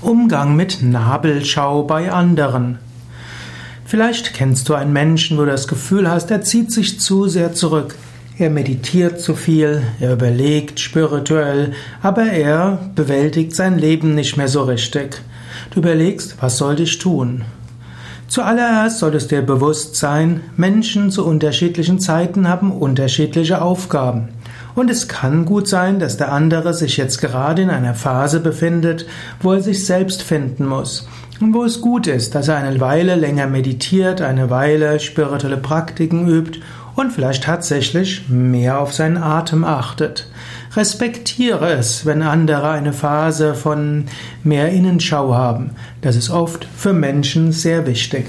Umgang 0.00 0.54
mit 0.54 0.80
Nabelschau 0.80 1.82
bei 1.82 2.12
anderen. 2.12 2.78
Vielleicht 3.84 4.32
kennst 4.32 4.68
du 4.68 4.74
einen 4.74 4.92
Menschen, 4.92 5.36
wo 5.36 5.40
du 5.40 5.50
das 5.50 5.66
Gefühl 5.66 6.08
hast, 6.08 6.30
er 6.30 6.42
zieht 6.42 6.70
sich 6.70 7.00
zu 7.00 7.26
sehr 7.26 7.52
zurück. 7.52 7.96
Er 8.38 8.50
meditiert 8.50 9.20
zu 9.20 9.34
viel, 9.34 9.82
er 9.98 10.12
überlegt 10.12 10.78
spirituell, 10.78 11.72
aber 12.00 12.22
er 12.22 12.90
bewältigt 12.94 13.56
sein 13.56 13.76
Leben 13.76 14.14
nicht 14.14 14.36
mehr 14.36 14.46
so 14.46 14.62
richtig. 14.62 15.20
Du 15.72 15.80
überlegst, 15.80 16.36
was 16.40 16.58
soll 16.58 16.78
ich 16.78 16.98
tun? 16.98 17.44
Zuallererst 18.28 19.00
solltest 19.00 19.32
dir 19.32 19.42
bewusst 19.42 19.96
sein, 19.96 20.42
Menschen 20.56 21.10
zu 21.10 21.26
unterschiedlichen 21.26 21.98
Zeiten 21.98 22.46
haben 22.46 22.70
unterschiedliche 22.70 23.62
Aufgaben. 23.62 24.28
Und 24.78 24.90
es 24.90 25.08
kann 25.08 25.44
gut 25.44 25.66
sein, 25.66 25.98
dass 25.98 26.18
der 26.18 26.30
andere 26.30 26.72
sich 26.72 26.98
jetzt 26.98 27.20
gerade 27.20 27.62
in 27.62 27.68
einer 27.68 27.94
Phase 27.94 28.38
befindet, 28.38 29.06
wo 29.40 29.52
er 29.54 29.60
sich 29.60 29.84
selbst 29.84 30.22
finden 30.22 30.66
muss. 30.66 31.08
Und 31.40 31.52
wo 31.52 31.64
es 31.64 31.80
gut 31.80 32.06
ist, 32.06 32.36
dass 32.36 32.46
er 32.46 32.58
eine 32.58 32.78
Weile 32.78 33.16
länger 33.16 33.48
meditiert, 33.48 34.22
eine 34.22 34.50
Weile 34.50 35.00
spirituelle 35.00 35.56
Praktiken 35.56 36.28
übt 36.28 36.60
und 36.94 37.12
vielleicht 37.12 37.42
tatsächlich 37.42 38.28
mehr 38.28 38.78
auf 38.78 38.94
seinen 38.94 39.16
Atem 39.16 39.64
achtet. 39.64 40.30
Respektiere 40.76 41.72
es, 41.72 42.06
wenn 42.06 42.22
andere 42.22 42.70
eine 42.70 42.92
Phase 42.92 43.56
von 43.56 44.04
mehr 44.44 44.68
Innenschau 44.68 45.34
haben. 45.34 45.70
Das 46.02 46.14
ist 46.14 46.30
oft 46.30 46.68
für 46.76 46.92
Menschen 46.92 47.50
sehr 47.50 47.84
wichtig. 47.84 48.26